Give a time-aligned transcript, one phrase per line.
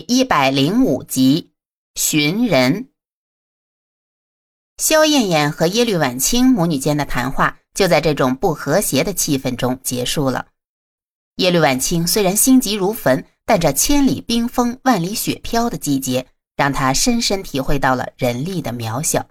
[0.00, 1.52] 一百零五集
[1.94, 2.88] 寻人。
[4.78, 10.48] 萧燕燕和耶律婉清母女间的谈话就在这种不和谐的气氛中结束了。
[11.36, 16.26] 耶律婉清虽然心急如焚，但这千里冰封、万里雪飘的季节，
[16.56, 19.26] 让她深深体会到了人力的渺小。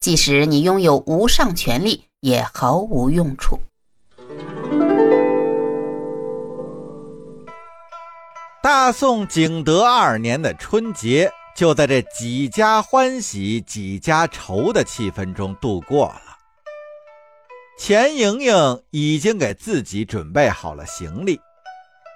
[0.00, 3.58] 即使你拥有无上权力，也毫无用处。
[8.70, 16.36] 大宋景德二年的春节，就在这几家欢喜几家愁的气氛中度过了。
[17.78, 21.40] 钱莹莹已经给自己准备好了行李，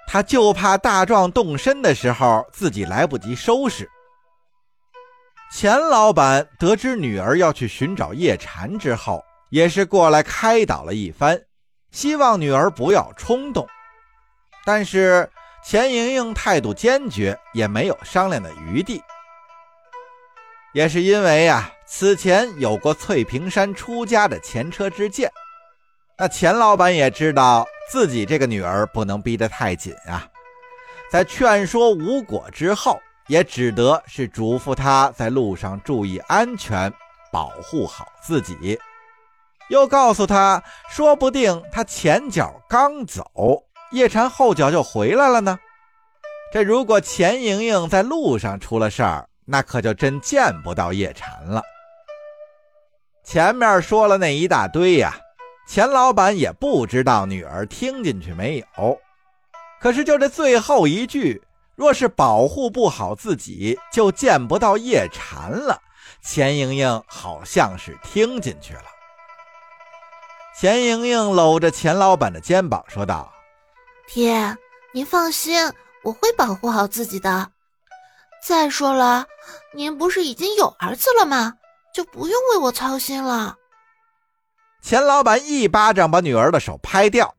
[0.05, 3.89] 她就怕大壮动身的时候自己来不及收拾。
[5.51, 11.41] 钱老板得知女儿要去寻找叶禅之后，也是过来开导了一番，
[11.89, 13.67] 希望女儿不要冲动，
[14.63, 15.27] 但是。
[15.63, 19.01] 钱莹莹态度坚决，也没有商量的余地。
[20.73, 25.31] 也是因为呀，此前有过翠屏山出家的前车之鉴，
[26.17, 30.27] 那钱老板也知道自己这个女儿不能逼得太紧啊。
[31.11, 36.91] 在劝说无果之后，也只得是嘱咐她在路上注意安全，
[37.31, 38.77] 保护好自己。
[39.69, 43.63] 又告诉她，说不定她前脚刚走。
[43.93, 45.57] 叶禅后脚就回来了呢。
[46.51, 51.63] 这如果钱莹莹在路上出了事儿，那可就真见不到叶禅了。
[53.23, 55.15] 前面说了那一大堆呀，
[55.67, 58.99] 钱老板也不知道女儿听进去没有。
[59.79, 61.41] 可是就这最后一句，
[61.75, 65.79] 若是保护不好自己，就见不到叶禅了。
[66.21, 68.85] 钱莹莹好像是听进去了。
[70.55, 73.32] 钱莹莹搂着钱老板的肩膀说道。
[74.07, 74.57] 爹，
[74.93, 75.71] 您放心，
[76.03, 77.51] 我会保护好自己的。
[78.45, 79.25] 再说了，
[79.73, 81.53] 您不是已经有儿子了吗？
[81.93, 83.55] 就不用为我操心了。
[84.81, 87.35] 钱老板一巴掌把女儿的手拍掉，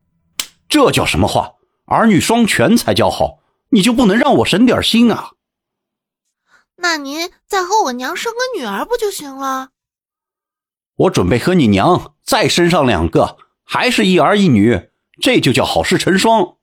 [0.67, 1.51] 这叫什么话？
[1.85, 3.39] 儿女双全才叫好，
[3.69, 5.31] 你就不能让我省点心啊？
[6.77, 9.69] 那您再和我娘生个女儿不就行了？
[10.95, 14.89] 我准备和你娘再生上两个，还是一儿一女。
[15.21, 16.55] 这就叫好事成双。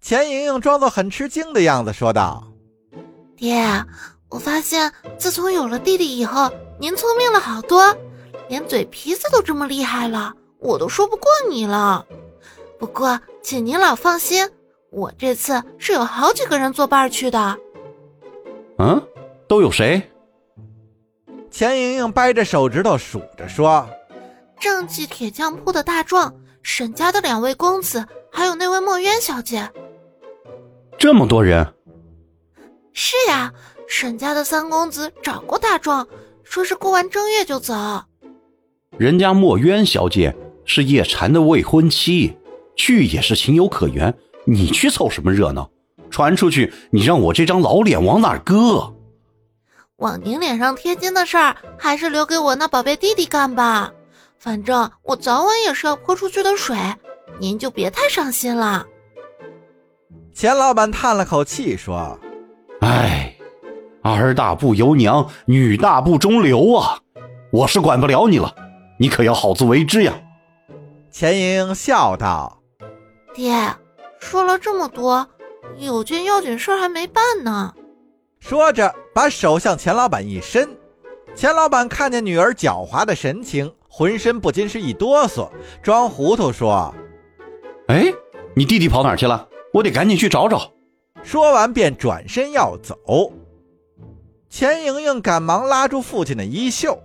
[0.00, 2.52] 钱莹莹装作很吃惊的样子说道
[3.36, 3.64] ：“爹，
[4.28, 7.96] 我发现自从有了弟弟以后，您聪明了好多，
[8.48, 12.06] 连嘴皮子都这么厉害了，我都说不过你了。
[12.78, 14.48] 不过，请您老放心，
[14.90, 17.56] 我这次是有好几个人作伴去的。”
[18.78, 19.02] 嗯，
[19.48, 20.10] 都有谁？
[21.50, 23.88] 钱莹莹掰着手指头数着说
[24.60, 26.32] ：“正气铁匠铺的大壮。”
[26.68, 29.70] 沈家的两位公子，还有那位墨渊小姐，
[30.98, 31.64] 这么多人。
[32.92, 33.52] 是呀，
[33.86, 36.08] 沈家的三公子找过大壮，
[36.42, 37.72] 说是过完正月就走。
[38.98, 40.34] 人家墨渊小姐
[40.64, 42.36] 是叶禅的未婚妻，
[42.74, 44.12] 去也是情有可原。
[44.44, 45.70] 你去凑什么热闹？
[46.10, 48.92] 传出去，你让我这张老脸往哪搁？
[49.98, 53.92] 往您脸上贴金的事儿，还是留给我那宝贝弟弟干吧。
[54.38, 56.76] 反正我早晚也是要泼出去的水，
[57.40, 58.86] 您就别太伤心了。
[60.32, 62.18] 钱老板叹了口气说
[62.80, 63.34] ：“哎，
[64.02, 67.00] 儿大不由娘，女大不中留啊！
[67.50, 68.54] 我是管不了你了，
[68.98, 70.12] 你可要好自为之呀。”
[71.10, 72.60] 钱莹莹笑道
[73.34, 73.74] ：“爹，
[74.20, 75.26] 说了这么多，
[75.78, 77.74] 有件要紧事还没办呢。”
[78.38, 80.68] 说着，把手向钱老板一伸。
[81.34, 83.74] 钱老板看见女儿狡猾的神情。
[83.96, 85.48] 浑身不禁是一哆嗦，
[85.82, 86.94] 装糊涂说
[87.88, 88.12] ：“哎，
[88.54, 89.48] 你弟弟跑哪去了？
[89.72, 90.70] 我得赶紧去找找。”
[91.24, 93.32] 说完便转身要走。
[94.50, 96.98] 钱莹莹赶忙拉住父亲的衣袖：“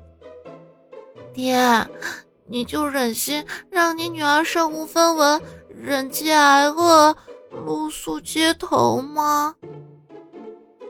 [1.33, 1.55] 爹，
[2.45, 5.41] 你就忍心让你女儿身无分文、
[5.73, 7.15] 忍饥挨饿、
[7.65, 9.55] 露宿街头吗？”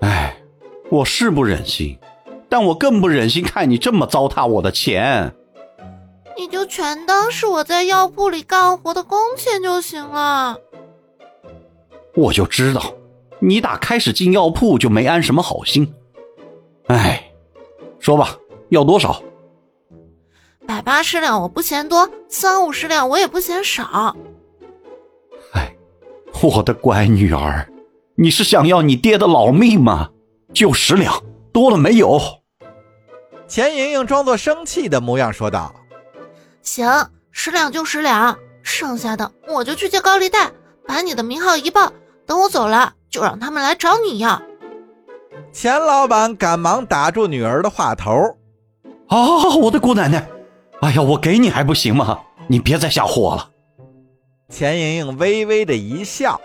[0.02, 0.36] 哎，
[0.90, 1.96] 我是不忍心，
[2.50, 5.36] 但我更不忍心看你这么糟蹋我的钱。
[6.42, 10.58] 你就全当是我在药铺里干活的工钱就行了。
[12.16, 12.82] 我就知道，
[13.40, 15.94] 你打开始进药铺就没安什么好心。
[16.88, 17.32] 哎，
[18.00, 18.36] 说吧，
[18.70, 19.22] 要多少？
[20.66, 24.16] 百八十两我不嫌多，三五十两我也不嫌少。
[25.54, 25.72] 哎，
[26.42, 27.72] 我的乖女儿，
[28.16, 30.10] 你是想要你爹的老命吗？
[30.56, 31.22] 就十两，
[31.54, 32.20] 多了没有？
[33.48, 35.76] 钱莹莹装作生气的模样说道。
[36.62, 40.52] 行，十两就十两，剩下的我就去借高利贷，
[40.88, 41.92] 把你的名号一报，
[42.26, 44.42] 等我走了就让他们来找你要。
[45.52, 48.12] 钱老板赶忙打住女儿的话头
[49.08, 49.18] ：“啊，
[49.62, 50.30] 我的姑奶奶，
[50.82, 52.20] 哎呀，我给你还不行吗？
[52.48, 53.50] 你别再吓唬我了。”
[54.50, 56.40] 钱莹莹微微的一笑：“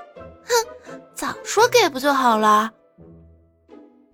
[0.44, 2.70] 哼，早说给不就好了。”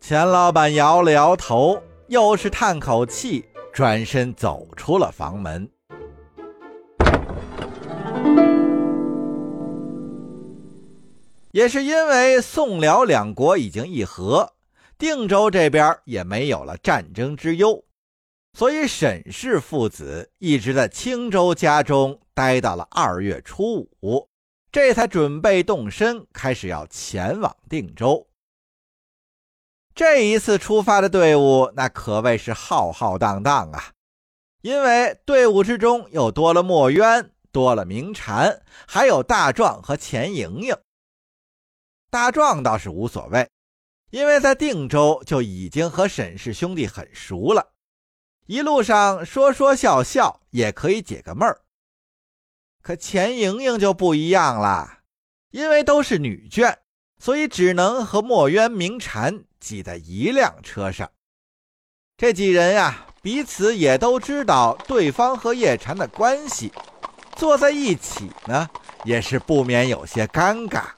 [0.00, 5.68] 钱老板摇了摇头，又是叹口气，转身走出了房门。
[11.52, 14.54] 也是因为宋辽两国已经议和，
[14.98, 17.84] 定州这边也没有了战争之忧，
[18.54, 24.28] 所以沈氏父子一直在青州家中待到了二月初五，
[24.70, 28.26] 这才准备动身，开始要前往定州。
[29.94, 33.92] 这一次出发的队伍那可谓是浩浩荡荡啊，
[34.62, 40.74] 因为队伍之中又多了墨渊，多了明禅，还有大壮和钱莹莹。
[42.12, 43.48] 大壮倒是无所谓，
[44.10, 47.72] 因为在定州就已经和沈氏兄弟很熟了，
[48.44, 51.62] 一路上说说笑笑也可以解个闷儿。
[52.82, 54.98] 可钱莹莹就不一样了，
[55.52, 56.76] 因为都是女眷，
[57.18, 61.10] 所以只能和墨渊、明禅挤在一辆车上。
[62.18, 66.70] 这几人呀，彼此也都知道对方和叶禅的关系，
[67.36, 68.68] 坐在一起呢，
[69.04, 70.90] 也是不免有些尴尬。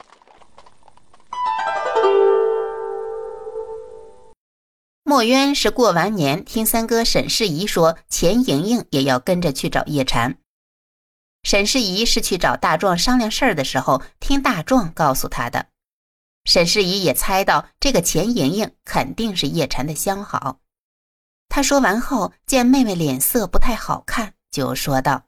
[5.15, 10.39] 墨渊是过完年，听三哥沈世宜说钱莹莹也要跟着去找叶禅。
[11.41, 15.67] 沈世宜是去找大壮商量事儿的时候，听大壮告诉他的。
[16.43, 20.59] 沈世宜也猜到这个钱莹莹肯定是叶禅的相好。
[21.47, 25.27] 他说完后，见妹妹脸色不太好看，就说道：“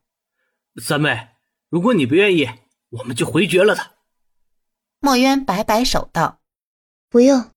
[0.83, 1.29] 三妹，
[1.69, 2.49] 如果你不愿意，
[2.89, 3.93] 我们就回绝了他。”
[4.99, 6.41] 墨渊摆摆手道
[7.07, 7.51] ：“不用，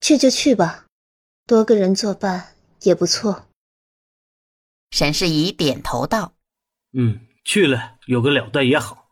[0.00, 0.86] 去就去吧。”
[1.46, 3.46] 多个人作伴也不错。
[4.90, 6.34] 沈世宜点头道
[6.92, 9.08] ：“嗯，去了有个了断也好。”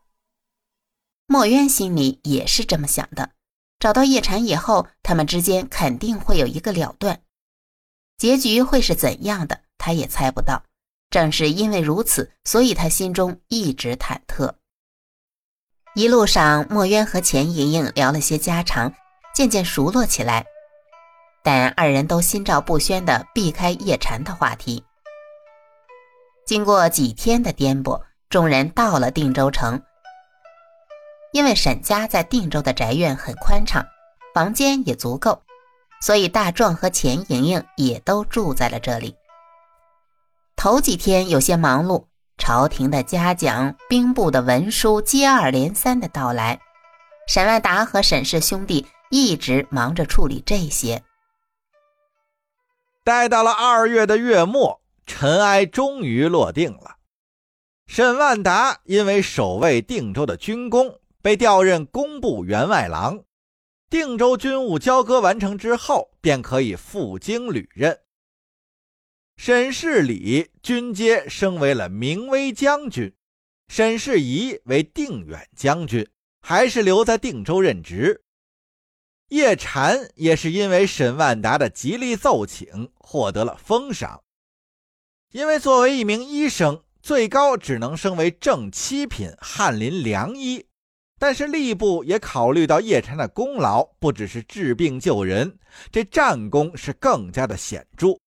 [1.27, 3.31] 墨渊心里也是这么想的。
[3.79, 7.23] 找到叶禅以后，他们之间肯定会有一个了断，
[8.17, 10.63] 结局会是怎样的，他也猜不到。
[11.09, 14.53] 正是因为如此，所以他心中一直忐忑。
[15.95, 18.93] 一路上，墨渊和钱莹莹聊了些家常，
[19.33, 20.45] 渐渐熟络起来。
[21.43, 24.83] 但二人都心照不宣地避开叶禅的话题。
[26.45, 29.81] 经过几天的颠簸，众人到了定州城。
[31.31, 33.85] 因为沈家在定州的宅院很宽敞，
[34.33, 35.41] 房间也足够，
[36.01, 39.15] 所以大壮和钱莹莹也都住在了这里。
[40.57, 42.05] 头几天有些忙碌，
[42.37, 46.59] 朝廷的嘉奖、兵部的文书接二连三的到来，
[47.27, 51.01] 沈万达和沈氏兄弟一直忙着处理这些。
[53.03, 56.97] 待到了二月的月末，尘埃终于落定了。
[57.87, 63.23] 沈万达因为守卫定州的军功，被调任工部员外郎。
[63.89, 67.99] 定州军务交割完成之后，便可以赴京履任。
[69.35, 73.13] 沈世礼军阶升为了明威将军，
[73.67, 76.07] 沈世宜为定远将军，
[76.41, 78.23] 还是留在定州任职。
[79.31, 84.21] 叶禅也是因为沈万达的极力奏请，获得了封赏。
[85.31, 90.65] 因为作为一名医生，最高只能升为正七品翰林良医，
[91.17, 95.57] 但是吏部也考虑到叶禅的功劳不只是治病救人，
[95.89, 98.19] 这战功是更加的显著，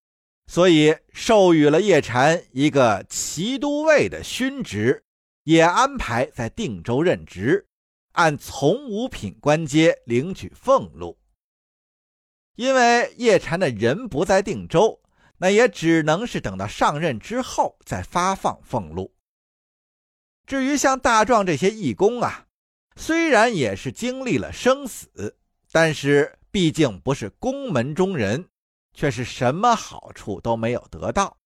[0.47, 5.03] 所以授予了叶禅一个骑都尉的勋职，
[5.43, 7.67] 也安排在定州任职。
[8.13, 11.19] 按从五品官阶领取俸禄，
[12.55, 15.01] 因为叶禅的人不在定州，
[15.37, 19.15] 那也只能是等到上任之后再发放俸禄。
[20.45, 22.45] 至于像大壮这些义工啊，
[22.95, 25.37] 虽然也是经历了生死，
[25.71, 28.47] 但是毕竟不是宫门中人，
[28.93, 31.37] 却是什么好处都没有得到。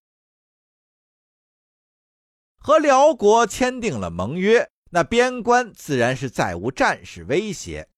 [2.60, 4.70] 和辽国签订了盟约。
[4.90, 7.90] 那边关自然是再无战事威胁，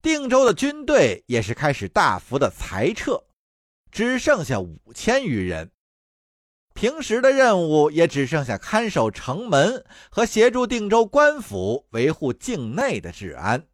[0.00, 3.24] 定州的军队也是开始大幅的裁撤，
[3.90, 5.70] 只剩下五千余人。
[6.74, 13.66] 平时的任务也只剩下看守城门和协助定州官府维护境内的治安。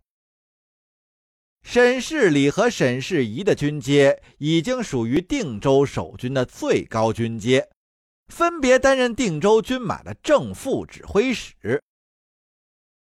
[1.63, 7.71] 沈世礼和沈世宜的军阶已经属于定州守军的最高军阶，
[8.29, 11.83] 分别担任定州军马的正副指挥使。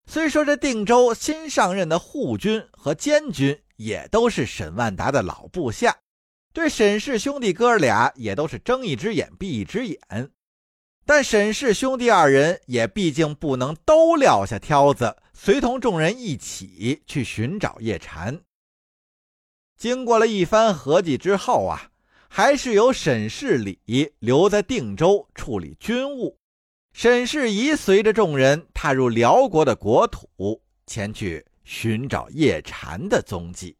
[0.09, 5.97] 虽说这定州新上任的护军和监军也都是沈万达的老部下，
[6.53, 10.31] 对沈氏兄弟哥俩也都是睁一只眼闭一只眼。
[11.05, 18.41] 但沈氏兄弟二人也毕竟不能都撂下挑子，随同众人一起去寻找叶禅。
[19.77, 21.91] 经过了一番合计之后啊，
[22.29, 26.37] 还是由沈世礼留在定州处理军务，
[26.97, 33.77] 沈世宜随着众人踏入辽国的国土，前去寻找叶禅的踪迹。